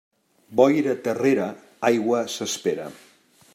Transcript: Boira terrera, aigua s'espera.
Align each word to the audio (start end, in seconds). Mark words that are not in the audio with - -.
Boira 0.59 0.95
terrera, 1.09 1.51
aigua 1.91 2.25
s'espera. 2.37 2.91